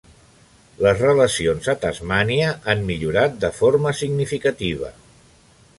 [0.85, 4.93] Les relacions a Tasmània han millorat de forma significativa.